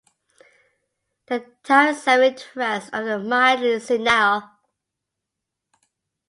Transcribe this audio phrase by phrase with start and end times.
[1.27, 4.49] The towering self interest of the mildly senile.